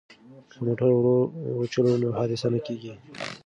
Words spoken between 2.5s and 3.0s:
نه کیږي.